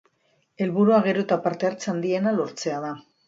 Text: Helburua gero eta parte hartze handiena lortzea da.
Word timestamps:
Helburua 0.65 1.01
gero 1.09 1.25
eta 1.25 1.37
parte 1.45 1.69
hartze 1.71 1.93
handiena 1.95 2.35
lortzea 2.39 2.83
da. 2.89 2.93